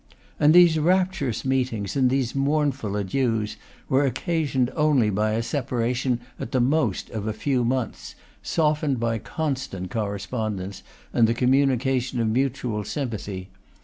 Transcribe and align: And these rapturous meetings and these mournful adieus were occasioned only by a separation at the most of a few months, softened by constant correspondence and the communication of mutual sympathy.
And 0.39 0.51
these 0.55 0.79
rapturous 0.79 1.45
meetings 1.45 1.95
and 1.95 2.09
these 2.09 2.33
mournful 2.33 2.95
adieus 2.97 3.55
were 3.87 4.03
occasioned 4.03 4.71
only 4.75 5.11
by 5.11 5.33
a 5.33 5.43
separation 5.43 6.21
at 6.39 6.53
the 6.53 6.59
most 6.59 7.11
of 7.11 7.27
a 7.27 7.33
few 7.33 7.63
months, 7.63 8.15
softened 8.41 8.99
by 8.99 9.19
constant 9.19 9.91
correspondence 9.91 10.81
and 11.13 11.27
the 11.27 11.35
communication 11.35 12.19
of 12.19 12.29
mutual 12.29 12.83
sympathy. 12.83 13.49